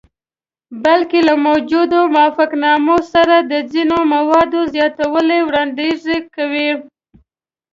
[0.83, 6.03] بلکې له موجودو موافقتنامو سره د ځینو موادو زیاتولو وړاندیز
[6.35, 6.69] کوي.